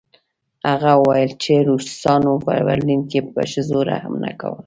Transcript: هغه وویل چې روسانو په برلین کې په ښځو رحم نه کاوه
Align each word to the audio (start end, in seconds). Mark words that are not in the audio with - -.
هغه 0.69 0.91
وویل 1.01 1.31
چې 1.43 1.53
روسانو 1.67 2.33
په 2.45 2.53
برلین 2.67 3.01
کې 3.11 3.19
په 3.33 3.41
ښځو 3.51 3.79
رحم 3.89 4.13
نه 4.23 4.31
کاوه 4.39 4.59